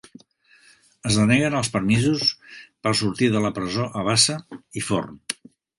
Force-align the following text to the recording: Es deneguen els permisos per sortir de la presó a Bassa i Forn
Es 1.09 1.19
deneguen 1.19 1.57
els 1.59 1.69
permisos 1.75 2.25
per 2.87 2.97
sortir 3.03 3.33
de 3.37 3.47
la 3.47 3.55
presó 3.61 3.89
a 4.03 4.07
Bassa 4.13 4.41
i 4.83 4.89
Forn 4.91 5.27